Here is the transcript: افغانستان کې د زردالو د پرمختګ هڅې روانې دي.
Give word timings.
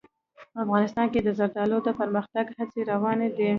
افغانستان 0.63 1.07
کې 1.13 1.19
د 1.23 1.29
زردالو 1.39 1.77
د 1.83 1.89
پرمختګ 1.99 2.45
هڅې 2.57 2.81
روانې 2.91 3.29
دي. 3.37 3.49